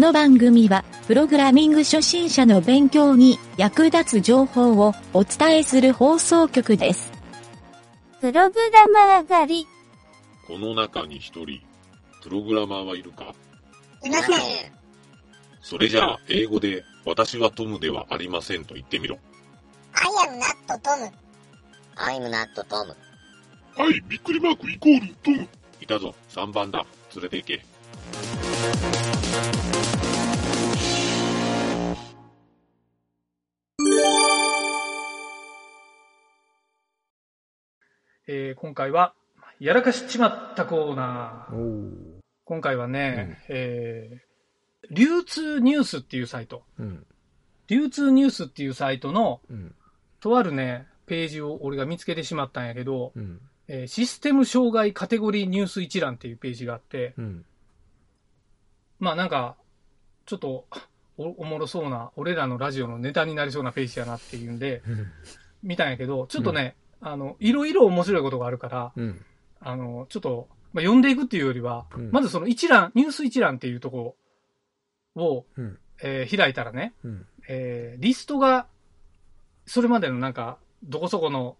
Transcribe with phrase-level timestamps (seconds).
[0.00, 7.12] この番組は、プログラミング初心者の勉強に役立つ情報をお伝えする放送局です。
[8.18, 9.66] プログラマー狩り。
[10.46, 11.60] この中に一人、
[12.22, 13.34] プログラマーはいるか？
[14.02, 14.36] いません。
[15.60, 19.18] それじゃあ、英語で、私はトムではありませんと言ってみろ。
[19.92, 21.12] I am not Tom.
[21.96, 22.86] I'm not Tom.
[23.76, 25.46] はい、びっくりマークイコールトム。
[25.78, 26.86] いたぞ、3番だ。
[27.14, 27.62] 連れて行け。
[38.32, 39.12] えー今回は、
[39.58, 41.56] やらかしちまったコーナー。
[41.56, 41.92] おー
[42.44, 44.30] 今回はね、えー
[44.92, 46.62] 流通ニュースっていうサイト。
[46.78, 47.06] うん。
[47.66, 49.74] 流通ニュースっていうサイトの、うん。
[50.20, 53.40] とあるね、ページを俺が見つけてしまったんやけど、うん。
[53.66, 57.44] えーシステム障害カテゴリーニュース一覧っていうページがあって、うん。
[59.00, 59.56] まあなんか、
[60.24, 60.66] ちょっと
[61.18, 64.82] おおもろそうな、俺らのラジオのネタになりそうなページやなっていうんで、
[65.64, 69.24] 見たんやけど、ちょっとね、あの、いろいろ面白いことがあるから、うん。
[69.60, 74.16] あの、ちょっと、まあ、読んでいくっていうよりは、うんまずその一覧、ニュース一覧っていうとこ
[75.14, 75.78] ろを、うん。
[76.02, 77.26] えー開いたらね、うん。
[77.48, 78.66] えーリストが、
[79.66, 81.56] それまでのなんか、どこそこの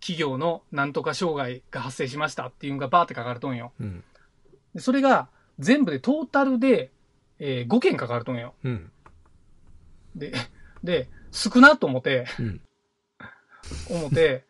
[0.00, 3.72] 企業のなんとか障害が発生しましたっていうのがバーって書かれとんよ。
[3.80, 4.04] うん。
[4.74, 6.90] でそれが全部でトータルで、
[7.38, 8.54] え5件書かれとんよ。
[8.64, 8.90] うん。
[10.14, 10.32] で、
[10.82, 12.60] で、少なと思って、うん。
[13.90, 14.44] 思って、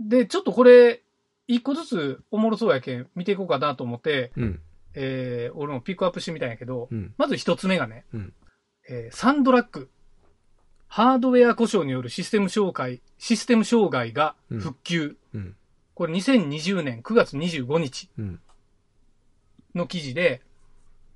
[0.00, 1.02] で、ちょっとこれ、
[1.46, 4.60] 一個ずつおもろそうやけん見ていこうかなと思って、うん。
[4.94, 7.14] えー俺もピックアップしてみたんやけど、うん。
[7.16, 8.32] まず一つ目がね、うん
[8.88, 9.88] えーサンドラック。
[10.88, 15.16] ハードウェア故障によるシステム障害、システム障害が復旧。
[15.34, 15.56] うん。
[15.94, 18.40] これ2020年9月25日うん。
[19.74, 20.42] の記事で、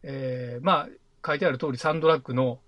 [0.03, 0.88] えーまあ、
[1.27, 2.59] 書いてある通りサンドラックの、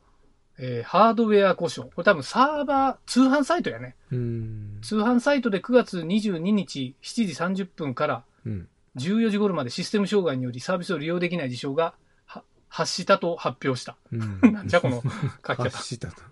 [0.59, 1.91] えーハードウェア故障。
[1.91, 3.97] これ多分サーバー、通販サイトやね。
[4.13, 4.79] うん。
[4.83, 8.69] 通販サイトで9月22日7時30分からうん。
[8.97, 11.95] 14時頃までシステム障害によりサービスを利用できない事象が
[12.27, 13.97] は発したと発表した。
[14.13, 14.41] うん。
[14.53, 15.03] なんじゃこの
[15.47, 15.65] 書き方。
[15.65, 16.23] 発したと。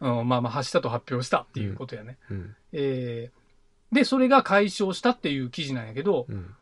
[0.00, 2.18] うん、まあまあ発したと発表したっていうことやね。
[2.30, 2.56] うん。
[2.72, 3.46] えー
[3.92, 6.54] で、それが解消したっていう記事なんやけど、うん。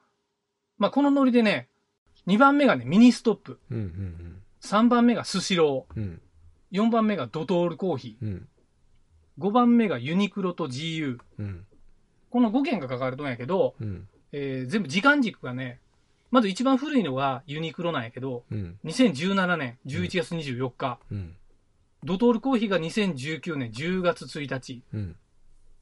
[0.78, 1.69] まあこのノリでね、
[2.26, 3.59] 2番目がね、ミニストップ。
[3.70, 3.78] うん。
[3.78, 4.43] うん。
[4.64, 5.86] 3番目がスシロー。
[5.94, 6.80] うん。
[6.80, 8.16] 4番目がドトールコーヒー。
[8.22, 9.42] うん。
[9.44, 11.19] 5番目がユニクロと GU。
[11.38, 11.66] うん。
[12.30, 14.08] この5件が書かれとんやけど、うん。
[14.32, 15.80] えー全部時間軸がね、
[16.30, 18.78] まず一番古いのがユニクロなんやけど、うん。
[18.84, 21.36] 2017年11月24日、うん。
[22.02, 25.16] ドトールコーヒーが2019年10月1日、うん。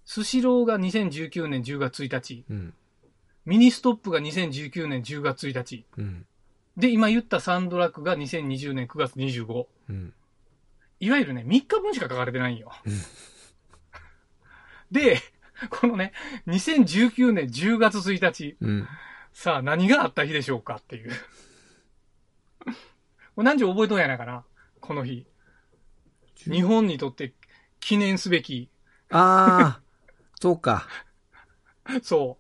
[0.04, 2.74] スシローが2019年10月1日、うん。
[3.46, 6.26] ミニストップが2019年10月1日、うん。
[6.76, 9.66] で、今言ったサンドラッグが2020年9月25。
[9.90, 10.14] うん。
[11.00, 12.70] いわゆるね、3日分しか書かれてないんよ。
[12.86, 12.92] うん。
[14.90, 15.18] で、
[15.70, 16.12] このね、
[16.46, 18.88] 2019年10月1日、うん。
[19.32, 21.10] さあ何があった日でしょうかっていう。
[23.34, 24.44] これ何時覚えとんやないかな
[24.80, 25.26] この日。
[26.36, 27.34] 日本にとって
[27.80, 28.68] 記念すべき、
[29.10, 29.80] ああ、
[30.40, 30.86] そうか。
[32.02, 32.38] そ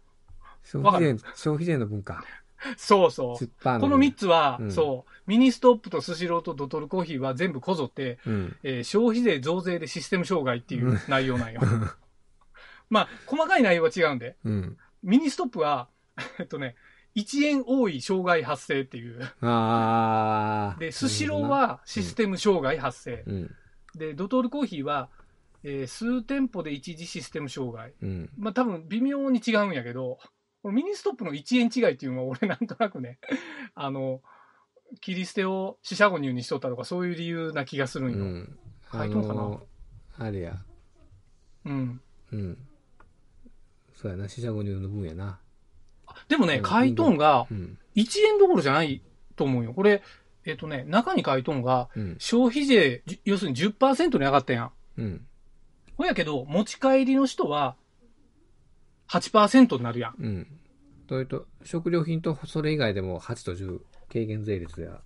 [0.64, 2.24] 消費税、消費税の分か。
[2.24, 2.26] う、
[2.76, 3.46] そうそう。
[3.62, 8.56] この3つは、うんそう、ミニストップとスシローとドトールコーヒーは全部こぞって、うん。
[8.62, 11.60] えー消費税増税でシステム障害っていう内容なんよ。
[12.90, 14.76] まあ、細かい内容は違うんで、うん。
[15.02, 15.88] ミニストップは、
[16.38, 16.76] えっとね、
[17.16, 19.22] 1円多い障害発生っていう。
[19.40, 20.78] ああ。
[20.78, 23.24] で、スシローはシステム障害発生。
[23.26, 23.54] うん。
[23.94, 25.08] で、ドトールコーヒーは、
[25.64, 27.92] えー数店舗で一時システム障害。
[28.02, 28.30] うん。
[28.38, 30.18] まあ多分微妙に違うんやけど、
[30.62, 33.18] このミニストップの1円違いっていうのは俺なんとなくね、
[33.74, 34.22] あの、
[35.00, 38.18] 切り捨てを四捨五入にしとったとかそういう理由な気がするんよ。
[38.18, 38.58] うん。
[38.92, 39.34] 書いとんかな？
[39.34, 39.66] の
[40.18, 40.62] あれや。
[41.64, 42.00] うん。
[42.30, 42.58] うん。
[43.94, 45.40] そうやな、四捨五入の分やな。
[46.28, 47.78] でもね、うん書いとんがうん。
[47.96, 49.02] 1円どころじゃない
[49.34, 49.74] と思うよ。
[49.74, 50.02] これ、
[50.44, 52.16] えっ、とね、中に書いとんがうん。
[52.20, 54.72] 消費税、じ要するに10%に上がったやん。
[54.98, 55.26] うん。
[55.96, 57.74] ほやけど、持ち帰りの人は
[59.12, 60.14] 8%になるやん。
[60.18, 60.46] うん。
[61.08, 63.80] それと、食料品とそれ以外でも8と10、
[64.10, 65.02] 軽減税率が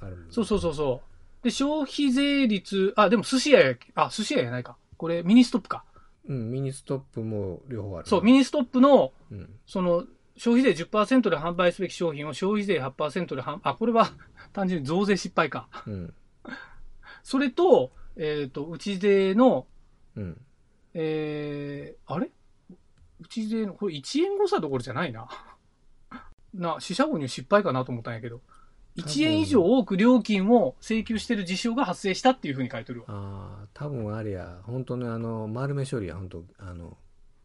[0.00, 0.26] ある。
[0.30, 1.00] そうそうそうそ
[1.42, 1.44] う。
[1.44, 4.76] で、消費税率、あ、でも寿司屋や、あ、寿司屋やないか。
[4.98, 5.84] これミニストップか。
[6.28, 8.08] うん、ミニストップも両方ある。
[8.08, 9.48] そう、ミニストップの、うん。
[9.66, 10.04] その、
[10.36, 14.10] 消費税10%で販売すべき商品を消費税8%で販、あ、これは
[14.52, 15.68] 単純に増税失敗か。
[15.86, 16.14] うん。
[17.22, 19.66] それと、えっ、と、内税の、
[20.16, 20.40] うん。
[20.94, 22.30] えー、あれ？
[23.20, 25.28] 内税の、これ1円誤差どころじゃないな。
[26.54, 28.40] な、四捨五入失敗かなと思ったんやけど。
[28.96, 33.06] 1円以上多く料金を請求してる事象が発生したっていうふうに書いてるわ。
[33.08, 36.96] ああ、多分あれや、本当にあの、丸め処理や、本当あの、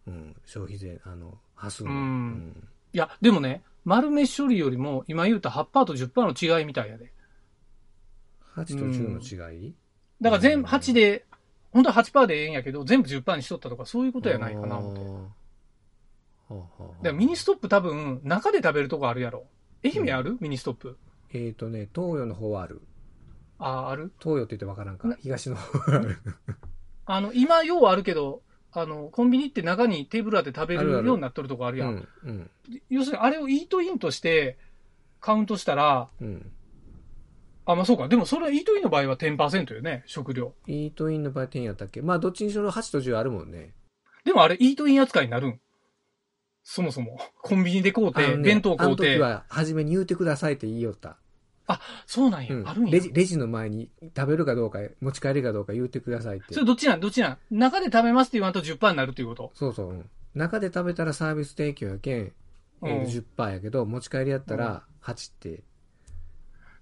[0.07, 1.91] うん、消費税、あの、端数の。
[1.91, 6.11] うんいや、でもね、丸め処理よりも、今言うた8%と10%
[6.49, 7.11] の違いみたいやで。
[8.55, 9.73] 8と10の違い、
[10.19, 11.25] だから全うん部8で、
[11.71, 15.40] 本当は8%でええんやけど、全部10%にしとったとか、そういうことやないかな、思って。
[16.51, 19.45] だから、はあはあはあ、ミニストップ多分、中で食べるとこあるやろ。
[19.83, 20.97] 愛媛ある、ミニストップ。
[21.33, 22.81] えっ、ー、とね、東洋の方はある。
[23.57, 24.11] ああ、ある？
[24.19, 25.15] 東洋って言ってわからんかな。
[25.21, 26.17] 東の方はある。
[27.05, 28.43] あの、今、ようあるけど、
[28.73, 31.89] あの、コンビニって中にテーブルあって食べるあるあるようになっとるとこあるやん。
[31.89, 32.51] うん、うん、
[32.89, 34.57] 要するに、あれをイートインとして
[35.19, 36.51] カウントしたら、うん。
[37.65, 38.07] あ、まあそうか。
[38.07, 40.53] でもそれはイートインの場合は10%よね、食料。
[40.67, 42.01] イートインの場合10やったっけ？
[42.01, 43.73] まあ、どっちにしろ8と10あるもんね。
[44.23, 45.59] でもあれ、イートイン扱いになるん
[46.63, 47.19] そもそも。
[47.41, 49.03] コンビニで買うて、ね弁当買うて。
[49.03, 51.17] あの時は、初めに言うてくださいって言いよった。
[52.05, 52.99] そうなんや、うんあるんやレ。
[52.99, 56.59] ジ、レジの前に食べるかどうか、持ち帰りかどうか言うてくださいってそ。
[56.59, 57.37] れどっちなんどっちなん？
[57.49, 59.51] 中で食べますって言わんと10%になるっていうこと？
[59.53, 59.89] そうそう。
[59.91, 65.61] うん中で食べたらサービス提供やけん、えーうん10%やけど、持ち帰りやったら8って。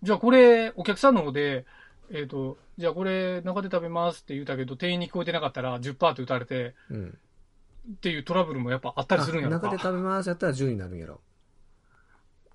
[0.03, 1.65] じゃあこれ、お客さんの方で、
[2.11, 7.17] えっ、と、じゃあこれ、中で食べますって言うたけど、店員に聞こえてなかったら10%って打たれて、うん。
[7.87, 11.21] っていうトラブルもやっぱあったりするんやろ中で食べますやったら10になるんやろ。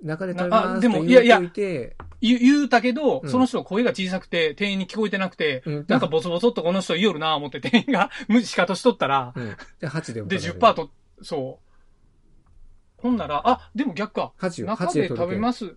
[0.03, 9.57] 中で食べますってでもいやいや言うといて、言う言うたけど、うんその人声が小さくて、店員に聞こえてなくて、うんなんかボソボソっとこの人言いよるな思って店員が 無視かとしとったら、うん。
[9.81, 10.91] で、8でもで、取られる10%と、
[11.23, 13.01] そう。
[13.01, 14.33] ほんなら、あ、でも逆か。
[14.39, 14.67] 8よ。
[14.69, 15.77] 中8で食べます。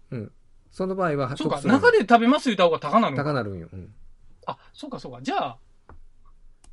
[0.71, 3.23] その場合は、そうか、中で食べます言った方が高なのか。
[3.23, 3.69] 高なるんよ。
[3.71, 3.93] うん。
[4.45, 5.21] あ、そうかそうか。
[5.21, 5.57] じゃあ、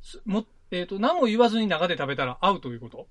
[0.01, 0.45] すも、
[0.75, 3.07] えっ、と、何も言わずに中で食べたら合うということ？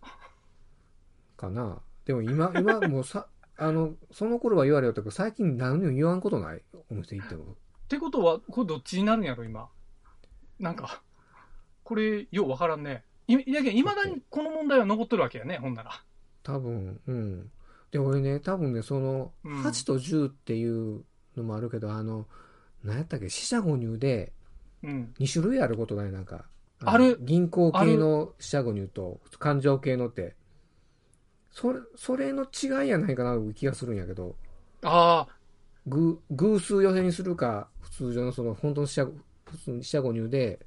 [1.36, 1.80] かな。
[2.04, 3.26] でも今、 今もうさ、
[3.56, 6.62] あの、その頃は言われよったけど、最近何にも言わんことない？
[6.90, 7.52] お店行っても。
[7.52, 7.56] っ
[7.88, 9.68] てことは、これどっちになるんやろ、今？
[10.58, 11.02] なんか、
[11.82, 13.04] これ、ようわからんね。
[13.26, 16.04] い、いやけど、未だにこの問題は残ってるわけやね、ほんなら。
[16.42, 17.50] 多分、うん。
[17.90, 21.04] で、俺ね、多分ね、その、うん8と10っていう
[21.36, 22.28] のもあるけど、あの、
[22.82, 24.32] 何やったっけ、四捨五入で
[24.82, 25.14] うん。
[25.18, 26.12] 2種類あることない？
[26.12, 26.44] なんか。
[26.84, 30.34] のある銀行系の四捨五入と、感情系のって。
[31.50, 34.36] それ、それの違いやないかな、気がするんやけど、
[34.82, 35.36] ああ、
[35.86, 39.08] 偶偶数寄せにするか、普通常のその、本当の四捨
[39.66, 40.60] 四捨五入で、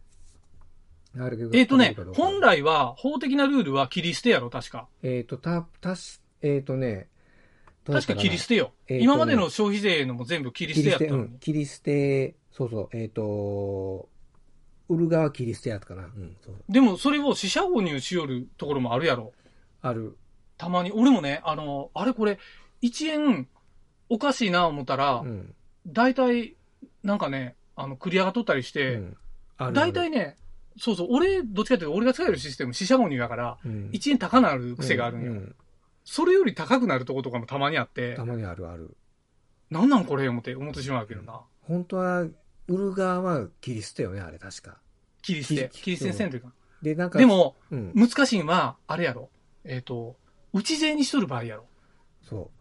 [1.19, 1.49] あるけど。
[1.53, 4.87] えっ、とね本来は、法的なルールは切り捨てやろ、確か。
[5.03, 7.09] えっ、と、た、たし、えっ、とね、
[7.85, 8.73] 確か切り捨てよ。
[8.87, 11.23] えーとね今までの消費税のも全部切り捨てやったのに。
[11.23, 14.09] うん、切り捨て、そうそう、えっ、と、
[14.89, 16.03] 売る側切り捨てやったかな。
[16.03, 16.55] うん、そう。
[16.69, 19.33] でも、それを四捨五入しよるところもあるやろ。
[19.81, 20.17] ある。
[20.57, 20.91] たまに。
[20.91, 22.39] 俺もね、あの、あれこれ、
[22.81, 23.47] 1円
[24.09, 25.55] おかしいな思ったら、うん。
[25.85, 26.55] 大体、
[27.03, 29.17] なんかね、あの、クリアが取ったりしうて、ん。
[29.57, 30.37] ある大体ね、
[30.77, 35.31] そうそう、俺、どっちかっていうと、俺が使えるシステム、四捨五入やから、うん、1円高なる癖があるんよ。
[35.31, 35.55] うん
[36.09, 38.95] それより高くなるとことかもたまにあってた、まにあるある。
[39.69, 41.41] なんなんこれ思って、思ってしまうけどな。
[41.63, 42.25] 本当は、
[42.67, 44.77] 売る側は切り捨てよね、あれ確か。
[45.21, 45.69] 切り捨て。
[45.73, 46.51] 切切り捨てせんというか。
[46.81, 49.29] で、なんか、で、も、うん、難しいのは、あれやろ。
[49.63, 50.15] えっ、と、
[50.53, 51.65] 内税にしとる場合やろ。
[52.23, 52.51] そ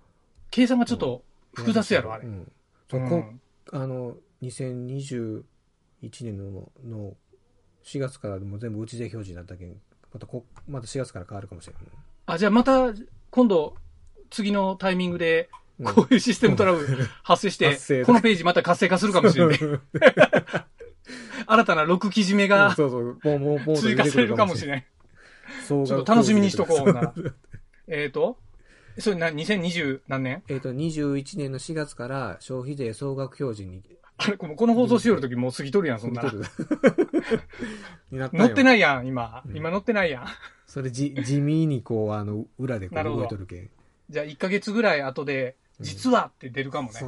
[0.51, 1.23] 計算がちょっと
[1.55, 1.57] う。
[1.57, 2.27] 複雑やろ、あれ。
[2.27, 2.53] うん。
[2.91, 3.41] そううこん
[3.73, 5.45] あの、2021
[6.23, 7.17] 年のの
[7.85, 9.77] 4月からもう全部内税表示になったけん、
[10.13, 11.77] またこ、また4月から変わるかもしれん。
[12.27, 12.93] あ、じゃあまた、
[13.31, 13.77] 今度、
[14.31, 19.59] 次のタイミングで、うんこういうシステムトラブル発生して、このページまた活性化するかもしれない。
[21.47, 24.87] 新たな6記事目がそうそう、もう、もう、もう、追加されるかもしれない。
[25.67, 27.15] ちょっと楽しみにしとこう、なら。
[27.89, 28.39] えっと、
[28.99, 30.43] それな、2020何年？
[30.49, 33.83] えっと、21年の4月から消費税総額表示に、
[34.19, 36.23] あれ、この放送しよるときもう過ぎとるやん、そんな。
[38.11, 38.65] 乗ってい。
[38.65, 39.43] ないやん、今。
[39.47, 40.27] うん今乗ってないやん。
[40.67, 43.71] それじ、地味にこう、あの、裏でこう動いとるけん。
[44.09, 47.01] じゃあ1ヶ月ぐらい後で、実はって出るかもね。。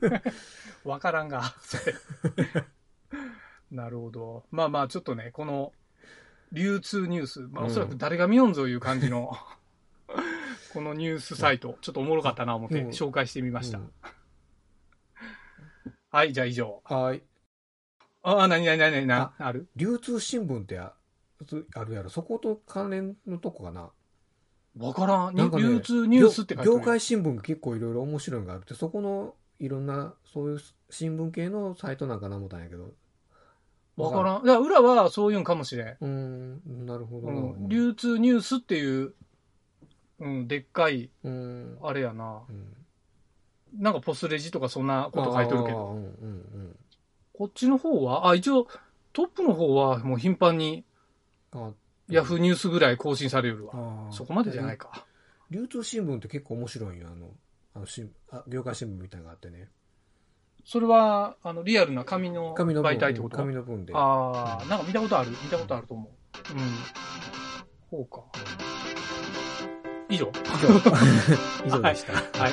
[0.84, 1.54] わからんが。
[3.70, 4.44] なるほど。
[4.50, 5.72] まあまあ、ちょっとね、この、
[6.52, 9.32] 流通ニュース、まあうんおそらく誰が見よんぞいう感じの、
[10.74, 13.78] このニュースサイト、ちょっとおもろかったな思ってうん紹介してみました。
[13.78, 13.92] うん
[16.10, 16.82] はい、じゃあ以上。
[16.84, 17.22] はい。
[18.22, 19.68] ああ、なになになになある？
[19.76, 20.92] 流通新聞ってあ
[21.74, 22.10] あるやろ。
[22.10, 23.90] そこと関連のとこかな。
[24.78, 25.34] わからん。
[25.34, 30.60] になんかね流通ニュースって書いてある業業界新聞結構いろいろ面白いのがあるって、そこのいろんな、そういう
[30.90, 32.92] 新聞系のサイトなんかな思ったんやけど。
[33.96, 34.44] わからん。
[34.44, 35.86] だから裏はそういうんかもしれん。
[35.88, 37.40] うーん、なるほどな。
[37.40, 39.14] うん、流通ニュースっていう、
[40.20, 41.78] うん、でっかい、うん。
[41.82, 42.42] あれやな。
[42.48, 42.76] うん
[43.78, 45.78] なんかポスレジとかそんなこと書いてるけど。
[45.78, 46.04] あーうんうんう
[46.68, 46.76] ん。
[47.32, 48.66] こっちの方は、あ、一応、
[49.12, 50.84] トップの方はもう頻繁に
[51.52, 51.72] あ
[52.12, 53.72] ヤフーニュースぐらい更新されるわ。
[54.10, 55.06] そこまでじゃないか。
[55.50, 57.08] 流通新聞って結構面白いよ。
[57.10, 57.30] あの、
[57.74, 59.68] あの新あ業界新聞みたいなのがあってね。
[60.64, 63.36] それは、あの、リアルな紙の紙の文媒体ってこと？
[63.36, 63.92] 紙の文で。
[63.96, 65.30] ああ、なんか見たことある？
[65.30, 66.52] 見たことあると思う。
[66.52, 66.60] うん。
[67.90, 68.22] そうか。
[70.08, 70.30] 以上。
[71.66, 72.12] 以上でした。
[72.38, 72.52] はい。